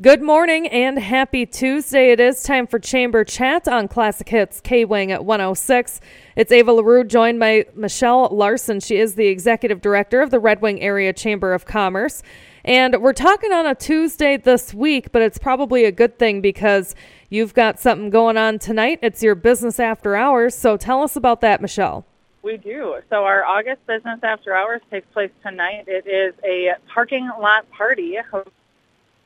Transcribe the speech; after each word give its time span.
Good 0.00 0.22
morning 0.22 0.68
and 0.68 0.96
happy 0.96 1.44
Tuesday. 1.44 2.12
It 2.12 2.20
is 2.20 2.44
time 2.44 2.68
for 2.68 2.78
Chamber 2.78 3.24
Chat 3.24 3.66
on 3.66 3.88
Classic 3.88 4.28
Hits 4.28 4.60
K 4.60 4.84
Wing 4.84 5.10
at 5.10 5.24
106. 5.24 6.00
It's 6.36 6.52
Ava 6.52 6.72
LaRue 6.72 7.02
joined 7.02 7.40
by 7.40 7.66
Michelle 7.74 8.28
Larson. 8.30 8.78
She 8.78 8.98
is 8.98 9.16
the 9.16 9.26
executive 9.26 9.80
director 9.80 10.20
of 10.20 10.30
the 10.30 10.38
Red 10.38 10.62
Wing 10.62 10.80
Area 10.80 11.12
Chamber 11.12 11.52
of 11.52 11.66
Commerce. 11.66 12.22
And 12.64 13.02
we're 13.02 13.12
talking 13.12 13.50
on 13.50 13.66
a 13.66 13.74
Tuesday 13.74 14.36
this 14.36 14.72
week, 14.72 15.10
but 15.10 15.20
it's 15.20 15.36
probably 15.36 15.84
a 15.84 15.90
good 15.90 16.16
thing 16.16 16.40
because 16.40 16.94
you've 17.28 17.52
got 17.52 17.80
something 17.80 18.08
going 18.08 18.36
on 18.36 18.60
tonight. 18.60 19.00
It's 19.02 19.20
your 19.20 19.34
business 19.34 19.80
after 19.80 20.14
hours. 20.14 20.54
So 20.54 20.76
tell 20.76 21.02
us 21.02 21.16
about 21.16 21.40
that, 21.40 21.60
Michelle. 21.60 22.06
We 22.42 22.56
do. 22.56 23.00
So 23.10 23.24
our 23.24 23.44
August 23.44 23.84
business 23.88 24.20
after 24.22 24.54
hours 24.54 24.80
takes 24.92 25.08
place 25.12 25.32
tonight. 25.42 25.86
It 25.88 26.06
is 26.06 26.34
a 26.44 26.74
parking 26.86 27.28
lot 27.40 27.68
party 27.72 28.16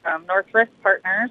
um, 0.05 0.27
Northwest 0.27 0.71
Partners 0.82 1.30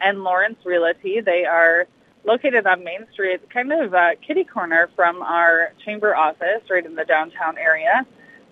and 0.00 0.22
Lawrence 0.22 0.58
Realty. 0.64 1.20
They 1.20 1.44
are 1.44 1.86
located 2.24 2.66
on 2.66 2.84
Main 2.84 3.06
Street, 3.12 3.48
kind 3.50 3.72
of 3.72 3.94
kitty 4.26 4.44
corner 4.44 4.88
from 4.94 5.22
our 5.22 5.72
chamber 5.84 6.14
office, 6.14 6.62
right 6.70 6.84
in 6.84 6.94
the 6.94 7.04
downtown 7.04 7.58
area. 7.58 8.06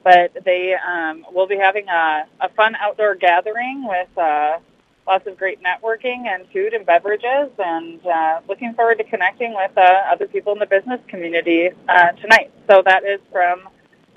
But 0.05 0.45
they 0.45 0.75
um, 0.75 1.27
will 1.33 1.47
be 1.47 1.57
having 1.57 1.89
a, 1.89 2.27
a 2.41 2.49
fun 2.51 2.75
outdoor 2.77 3.15
gathering 3.17 3.87
with 3.87 4.09
uh, 4.17 4.59
lots 5.07 5.27
of 5.27 5.37
great 5.37 5.59
networking 5.62 6.27
and 6.27 6.47
food 6.53 6.73
and 6.75 6.87
beverages, 6.87 7.51
and 7.59 8.05
uh, 8.07 8.41
looking 8.48 8.75
forward 8.75 8.98
to 8.98 9.05
connecting 9.05 9.55
with 9.55 9.73
uh, 9.77 10.12
other 10.12 10.29
people 10.29 10.53
in 10.53 10.59
the 10.59 10.67
business 10.67 11.01
community 11.09 11.71
uh, 11.89 12.12
tonight. 12.12 12.53
So 12.69 12.83
that 12.85 13.05
is 13.05 13.21
from 13.33 13.69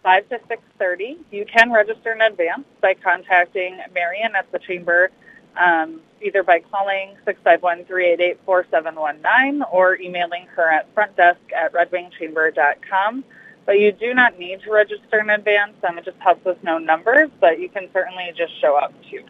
5 0.04 0.30
to 0.30 0.40
6.30. 0.50 1.18
You 1.32 1.46
can 1.46 1.72
register 1.72 2.12
in 2.12 2.22
advance 2.22 2.66
by 2.82 2.94
contacting 2.96 3.80
Marion 3.94 4.36
at 4.36 4.52
the 4.52 4.60
Chamber 4.60 5.12
um, 5.58 6.02
either 6.22 6.44
by 6.44 6.60
calling 6.60 7.16
651-388-4719 7.26 9.62
or 9.72 10.00
emailing 10.00 10.46
her 10.56 10.70
at 10.70 10.94
frontdesk 10.96 11.38
at 11.56 11.74
redwingchamber.com. 11.74 13.24
But 13.66 13.80
you 13.80 13.92
do 13.92 14.14
not 14.14 14.40
need 14.40 14.62
to 14.62 14.72
register 14.72 15.20
in 15.20 15.30
advance. 15.30 15.74
Um, 15.88 15.98
it 15.98 16.06
just 16.06 16.18
helps 16.20 16.46
us 16.48 16.58
know 16.64 16.78
numbers, 16.78 17.30
but 17.40 17.60
you 17.60 17.70
can 17.70 17.90
certainly 17.94 18.32
just 18.36 18.60
show 18.60 18.76
up 18.76 18.94
too. 19.10 19.24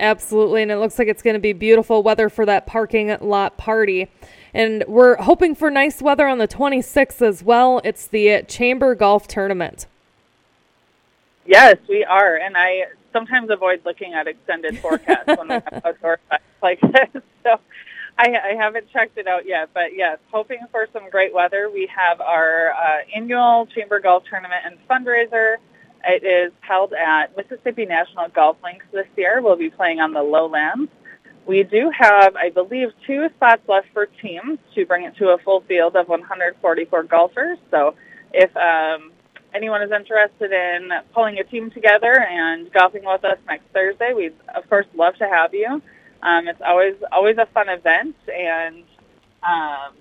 Absolutely, 0.00 0.62
and 0.62 0.70
it 0.70 0.76
looks 0.76 0.98
like 0.98 1.08
it's 1.08 1.22
going 1.22 1.34
to 1.34 1.40
be 1.40 1.52
beautiful 1.52 2.02
weather 2.02 2.28
for 2.28 2.46
that 2.46 2.66
parking 2.66 3.16
lot 3.20 3.56
party. 3.56 4.08
And 4.54 4.84
we're 4.86 5.16
hoping 5.16 5.54
for 5.54 5.70
nice 5.70 6.00
weather 6.00 6.26
on 6.26 6.38
the 6.38 6.48
26th 6.48 7.22
as 7.22 7.42
well. 7.42 7.80
It's 7.84 8.06
the 8.06 8.42
Chamber 8.46 8.94
Golf 8.94 9.26
Tournament. 9.26 9.86
Yes, 11.46 11.76
we 11.88 12.04
are. 12.04 12.36
And 12.36 12.56
I 12.56 12.84
sometimes 13.12 13.50
avoid 13.50 13.82
looking 13.84 14.14
at 14.14 14.26
extended 14.26 14.78
forecasts 14.78 15.26
when 15.26 15.48
we 15.48 15.54
have 15.54 15.80
outdoor 15.84 16.18
events 16.26 16.44
like 16.62 16.80
this. 16.80 17.22
So 17.44 17.58
I, 18.18 18.34
I 18.50 18.54
haven't 18.56 18.90
checked 18.90 19.16
it 19.16 19.26
out 19.26 19.46
yet, 19.46 19.70
but 19.72 19.94
yes, 19.94 20.18
hoping 20.30 20.58
for 20.70 20.86
some 20.92 21.08
great 21.08 21.32
weather. 21.32 21.70
We 21.72 21.88
have 21.96 22.20
our 22.20 22.72
uh, 22.72 22.98
annual 23.14 23.66
Chamber 23.74 24.00
Golf 24.00 24.24
Tournament 24.28 24.60
and 24.66 24.76
fundraiser. 24.86 25.56
It 26.04 26.24
is 26.24 26.52
held 26.60 26.92
at 26.92 27.36
Mississippi 27.36 27.86
National 27.86 28.28
Golf 28.28 28.58
Links 28.62 28.84
this 28.92 29.06
year. 29.16 29.40
We'll 29.40 29.56
be 29.56 29.70
playing 29.70 30.00
on 30.00 30.12
the 30.12 30.22
lowlands. 30.22 30.90
We 31.46 31.62
do 31.62 31.90
have, 31.96 32.36
I 32.36 32.50
believe, 32.50 32.88
two 33.06 33.28
spots 33.36 33.62
left 33.68 33.86
for 33.94 34.06
teams 34.06 34.58
to 34.74 34.84
bring 34.84 35.04
it 35.04 35.16
to 35.16 35.28
a 35.30 35.38
full 35.38 35.62
field 35.62 35.96
of 35.96 36.08
144 36.08 37.04
golfers. 37.04 37.58
So 37.70 37.94
if 38.34 38.54
um, 38.56 39.12
anyone 39.54 39.82
is 39.82 39.90
interested 39.90 40.52
in 40.52 40.90
pulling 41.14 41.38
a 41.38 41.44
team 41.44 41.70
together 41.70 42.20
and 42.20 42.70
golfing 42.72 43.04
with 43.04 43.24
us 43.24 43.38
next 43.46 43.64
Thursday, 43.72 44.12
we'd 44.14 44.34
of 44.54 44.68
course 44.68 44.86
love 44.94 45.14
to 45.16 45.28
have 45.28 45.54
you. 45.54 45.82
Um, 46.22 46.48
it's 46.48 46.60
always 46.66 46.94
always 47.12 47.36
a 47.38 47.46
fun 47.46 47.68
event 47.68 48.16
and 48.26 48.84
um, 49.42 49.94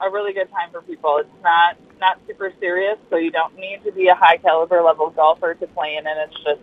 a 0.00 0.10
really 0.10 0.32
good 0.32 0.50
time 0.50 0.70
for 0.70 0.82
people. 0.82 1.18
It's 1.18 1.42
not 1.42 1.76
not 2.00 2.20
super 2.26 2.52
serious, 2.60 2.98
so 3.10 3.16
you 3.16 3.30
don't 3.30 3.56
need 3.56 3.80
to 3.84 3.92
be 3.92 4.08
a 4.08 4.14
high 4.14 4.36
caliber 4.36 4.82
level 4.82 5.10
golfer 5.10 5.54
to 5.54 5.66
play 5.68 5.96
in, 5.96 6.06
and 6.06 6.18
it's 6.20 6.44
just 6.44 6.60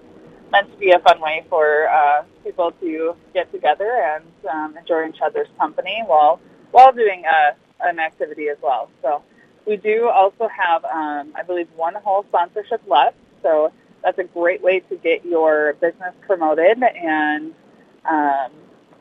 meant 0.51 0.71
to 0.71 0.77
be 0.77 0.91
a 0.91 0.99
fun 0.99 1.19
way 1.19 1.45
for 1.49 1.89
uh, 1.89 2.23
people 2.43 2.71
to 2.79 3.15
get 3.33 3.51
together 3.51 3.91
and 3.91 4.25
um, 4.49 4.77
enjoy 4.77 5.07
each 5.09 5.21
other's 5.23 5.47
company 5.57 6.03
while 6.05 6.39
while 6.71 6.91
doing 6.91 7.23
a, 7.25 7.29
uh, 7.29 7.89
an 7.89 7.99
activity 7.99 8.47
as 8.49 8.57
well. 8.61 8.89
So 9.01 9.21
we 9.65 9.77
do 9.77 10.09
also 10.09 10.47
have, 10.47 10.83
um, 10.85 11.33
I 11.35 11.43
believe, 11.45 11.67
one 11.75 11.95
whole 11.95 12.23
sponsorship 12.29 12.81
left. 12.87 13.17
So 13.41 13.71
that's 14.03 14.17
a 14.19 14.23
great 14.23 14.61
way 14.61 14.79
to 14.81 14.95
get 14.97 15.25
your 15.25 15.73
business 15.73 16.13
promoted 16.27 16.81
and 16.83 17.53
um, 18.05 18.51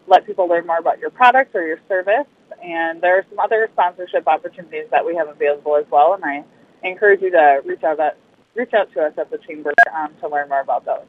let 0.07 0.27
people 0.27 0.47
learn 0.47 0.67
more 0.67 0.79
about 0.79 0.99
your 0.99 1.11
product 1.11 1.55
or 1.55 1.67
your 1.67 1.81
service. 1.89 2.27
And 2.63 3.01
there 3.01 3.19
are 3.19 3.27
some 3.29 3.39
other 3.41 3.69
sponsorship 3.73 4.29
opportunities 4.29 4.87
that 4.91 5.05
we 5.05 5.17
have 5.17 5.29
available 5.29 5.77
as 5.77 5.87
well. 5.91 6.15
And 6.15 6.25
I 6.25 6.45
encourage 6.87 7.23
you 7.23 7.31
to 7.31 7.63
reach 7.65 7.83
out 7.83 7.99
at, 7.99 8.17
reach 8.55 8.73
out 8.75 8.93
to 8.93 9.03
us 9.03 9.15
at 9.19 9.31
the 9.31 9.39
chamber 9.39 9.73
um, 9.97 10.11
to 10.21 10.29
learn 10.29 10.49
more 10.49 10.61
about 10.61 10.85
those. 10.85 11.05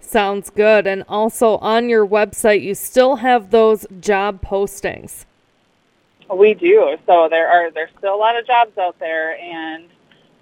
Sounds 0.00 0.50
good. 0.50 0.86
And 0.86 1.04
also 1.08 1.56
on 1.58 1.88
your 1.88 2.06
website, 2.06 2.62
you 2.62 2.74
still 2.74 3.16
have 3.16 3.50
those 3.50 3.86
job 4.00 4.42
postings. 4.42 5.24
We 6.30 6.54
do. 6.54 6.96
So 7.06 7.28
there 7.30 7.48
are 7.48 7.70
there's 7.70 7.90
still 7.98 8.14
a 8.14 8.16
lot 8.16 8.38
of 8.38 8.46
jobs 8.46 8.76
out 8.78 8.98
there, 8.98 9.38
and 9.38 9.88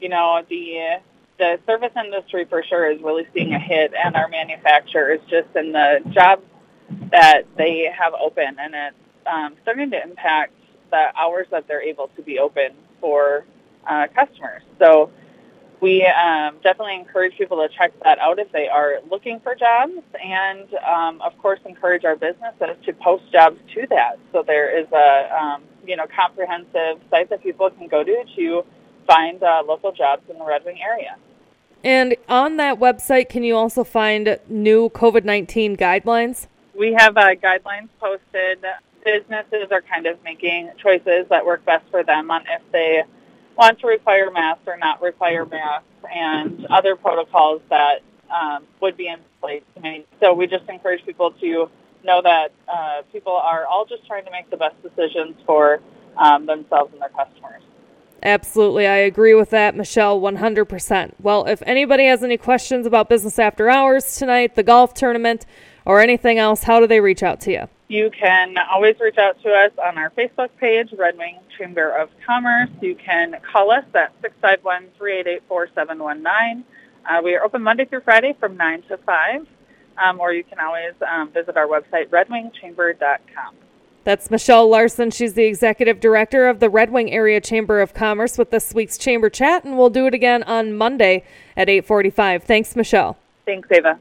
you 0.00 0.08
know 0.08 0.42
the 0.48 1.00
the 1.38 1.58
service 1.66 1.92
industry 1.96 2.44
for 2.44 2.62
sure 2.62 2.90
is 2.90 3.00
really 3.02 3.26
seeing 3.34 3.54
a 3.54 3.58
hit, 3.58 3.92
and 3.94 4.14
our 4.16 4.28
manufacturers 4.28 5.20
just 5.28 5.48
in 5.56 5.72
the 5.72 6.00
jobs 6.10 6.42
that 7.10 7.42
they 7.56 7.90
have 7.96 8.14
open, 8.14 8.56
and 8.58 8.74
it's 8.74 8.96
um, 9.26 9.56
starting 9.62 9.90
to 9.90 10.02
impact 10.02 10.52
the 10.90 11.16
hours 11.18 11.46
that 11.50 11.66
they're 11.68 11.82
able 11.82 12.08
to 12.16 12.22
be 12.22 12.38
open 12.38 12.72
for 13.00 13.44
uh, 13.86 14.06
customers. 14.14 14.62
So 14.78 15.10
we 15.80 16.04
um, 16.04 16.56
definitely 16.62 16.96
encourage 16.96 17.36
people 17.38 17.56
to 17.56 17.68
check 17.74 17.92
that 18.04 18.18
out 18.18 18.38
if 18.38 18.52
they 18.52 18.68
are 18.68 18.98
looking 19.10 19.40
for 19.40 19.54
jobs, 19.54 19.92
and 20.22 20.68
um, 20.74 21.20
of 21.22 21.36
course 21.38 21.60
encourage 21.64 22.04
our 22.04 22.16
businesses 22.16 22.76
to 22.84 22.92
post 22.92 23.24
jobs 23.32 23.58
to 23.74 23.86
that. 23.88 24.18
So 24.32 24.42
there 24.46 24.78
is 24.78 24.86
a 24.92 25.42
um, 25.42 25.62
you 25.86 25.96
know 25.96 26.06
comprehensive 26.14 27.00
site 27.10 27.30
that 27.30 27.42
people 27.42 27.70
can 27.70 27.88
go 27.88 28.04
to 28.04 28.24
to 28.36 28.64
find 29.06 29.42
uh, 29.42 29.62
local 29.66 29.92
jobs 29.92 30.22
in 30.28 30.38
the 30.38 30.44
Red 30.44 30.64
Wing 30.64 30.80
area. 30.80 31.16
And 31.82 32.16
on 32.28 32.58
that 32.58 32.78
website, 32.78 33.30
can 33.30 33.42
you 33.42 33.56
also 33.56 33.84
find 33.84 34.38
new 34.48 34.90
COVID 34.90 35.24
nineteen 35.24 35.76
guidelines? 35.76 36.46
We 36.74 36.92
have 36.92 37.16
uh, 37.16 37.34
guidelines 37.36 37.88
posted. 37.98 38.64
Businesses 39.02 39.68
are 39.70 39.80
kind 39.80 40.06
of 40.06 40.22
making 40.24 40.70
choices 40.76 41.26
that 41.30 41.46
work 41.46 41.64
best 41.64 41.84
for 41.90 42.04
them 42.04 42.30
on 42.30 42.42
if 42.42 42.60
they 42.70 43.02
want 43.60 43.78
to 43.78 43.86
require 43.86 44.30
masks 44.30 44.62
or 44.66 44.78
not 44.78 45.02
require 45.02 45.44
masks 45.44 45.84
and 46.10 46.66
other 46.70 46.96
protocols 46.96 47.60
that 47.68 48.00
um, 48.30 48.64
would 48.80 48.96
be 48.96 49.06
in 49.06 49.18
place. 49.40 49.62
So 50.18 50.32
we 50.32 50.46
just 50.46 50.66
encourage 50.68 51.04
people 51.04 51.32
to 51.32 51.68
know 52.02 52.22
that 52.22 52.52
uh, 52.66 53.02
people 53.12 53.34
are 53.34 53.66
all 53.66 53.84
just 53.84 54.06
trying 54.06 54.24
to 54.24 54.30
make 54.30 54.48
the 54.48 54.56
best 54.56 54.76
decisions 54.82 55.36
for 55.44 55.80
um, 56.16 56.46
themselves 56.46 56.90
and 56.94 57.02
their 57.02 57.10
customers. 57.10 57.62
Absolutely. 58.22 58.86
I 58.86 58.96
agree 58.96 59.34
with 59.34 59.50
that, 59.50 59.76
Michelle, 59.76 60.20
100%. 60.20 61.12
Well, 61.20 61.46
if 61.46 61.62
anybody 61.66 62.06
has 62.06 62.22
any 62.22 62.38
questions 62.38 62.86
about 62.86 63.10
business 63.10 63.38
after 63.38 63.68
hours 63.68 64.16
tonight, 64.16 64.56
the 64.56 64.62
golf 64.62 64.94
tournament, 64.94 65.44
or 65.90 65.98
anything 65.98 66.38
else, 66.38 66.62
how 66.62 66.78
do 66.78 66.86
they 66.86 67.00
reach 67.00 67.24
out 67.24 67.40
to 67.40 67.50
you? 67.50 67.68
You 67.88 68.10
can 68.10 68.54
always 68.70 68.94
reach 69.00 69.18
out 69.18 69.42
to 69.42 69.50
us 69.50 69.72
on 69.84 69.98
our 69.98 70.10
Facebook 70.10 70.50
page, 70.60 70.90
Red 70.96 71.18
Wing 71.18 71.40
Chamber 71.58 71.90
of 71.90 72.08
Commerce. 72.24 72.70
You 72.80 72.94
can 72.94 73.36
call 73.52 73.72
us 73.72 73.82
at 73.94 74.12
651-388-4719. 74.22 76.62
Uh, 77.04 77.20
we 77.24 77.34
are 77.34 77.42
open 77.42 77.62
Monday 77.62 77.86
through 77.86 78.02
Friday 78.02 78.36
from 78.38 78.56
9 78.56 78.82
to 78.82 78.98
5, 78.98 79.48
um, 79.98 80.20
or 80.20 80.32
you 80.32 80.44
can 80.44 80.60
always 80.60 80.92
um, 81.04 81.32
visit 81.32 81.56
our 81.56 81.66
website, 81.66 82.08
redwingchamber.com. 82.10 83.56
That's 84.04 84.30
Michelle 84.30 84.68
Larson. 84.68 85.10
She's 85.10 85.34
the 85.34 85.46
executive 85.46 85.98
director 85.98 86.46
of 86.46 86.60
the 86.60 86.70
Red 86.70 86.92
Wing 86.92 87.10
Area 87.10 87.40
Chamber 87.40 87.80
of 87.80 87.94
Commerce 87.94 88.38
with 88.38 88.50
this 88.50 88.72
week's 88.72 88.96
Chamber 88.96 89.28
Chat, 89.28 89.64
and 89.64 89.76
we'll 89.76 89.90
do 89.90 90.06
it 90.06 90.14
again 90.14 90.44
on 90.44 90.72
Monday 90.72 91.24
at 91.56 91.68
845. 91.68 92.44
Thanks, 92.44 92.76
Michelle. 92.76 93.18
Thanks, 93.44 93.68
Ava. 93.72 93.98